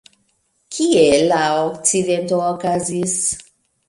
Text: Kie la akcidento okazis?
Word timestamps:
Kie 0.77 1.03
la 1.31 1.41
akcidento 1.57 2.39
okazis? 2.47 3.15